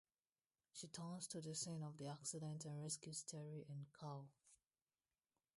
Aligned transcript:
She 0.73 0.87
returns 0.87 1.27
to 1.27 1.41
the 1.41 1.53
scene 1.53 1.83
of 1.83 1.99
the 1.99 2.07
accident 2.07 2.65
and 2.65 2.81
rescues 2.81 3.23
Teri 3.23 3.69
and 3.69 3.85
Cal. 3.99 4.31